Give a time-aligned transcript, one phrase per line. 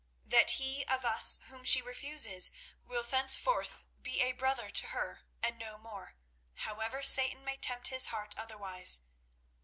[0.25, 2.49] That he of us whom she refuses
[2.83, 6.15] will thenceforth be a brother to her and no more,
[6.55, 9.01] however Satan may tempt his heart otherwise.